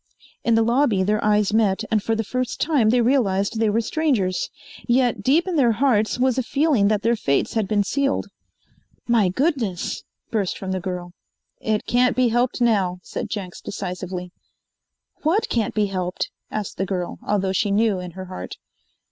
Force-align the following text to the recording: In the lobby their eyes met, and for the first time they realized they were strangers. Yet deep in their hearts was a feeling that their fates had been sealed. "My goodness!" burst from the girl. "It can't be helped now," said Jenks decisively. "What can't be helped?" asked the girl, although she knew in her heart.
In 0.43 0.55
the 0.55 0.63
lobby 0.63 1.03
their 1.03 1.23
eyes 1.23 1.53
met, 1.53 1.83
and 1.91 2.01
for 2.01 2.15
the 2.15 2.23
first 2.23 2.59
time 2.59 2.89
they 2.89 3.01
realized 3.01 3.59
they 3.59 3.69
were 3.69 3.81
strangers. 3.81 4.49
Yet 4.87 5.21
deep 5.21 5.47
in 5.47 5.57
their 5.57 5.73
hearts 5.73 6.17
was 6.17 6.39
a 6.39 6.41
feeling 6.41 6.87
that 6.87 7.03
their 7.03 7.15
fates 7.15 7.53
had 7.53 7.67
been 7.67 7.83
sealed. 7.83 8.25
"My 9.07 9.29
goodness!" 9.29 10.03
burst 10.31 10.57
from 10.57 10.71
the 10.71 10.79
girl. 10.79 11.13
"It 11.59 11.85
can't 11.85 12.15
be 12.15 12.29
helped 12.29 12.59
now," 12.61 12.97
said 13.03 13.29
Jenks 13.29 13.61
decisively. 13.61 14.31
"What 15.21 15.47
can't 15.49 15.75
be 15.75 15.85
helped?" 15.85 16.31
asked 16.49 16.77
the 16.77 16.85
girl, 16.87 17.19
although 17.23 17.53
she 17.53 17.69
knew 17.69 17.99
in 17.99 18.13
her 18.17 18.25
heart. 18.25 18.55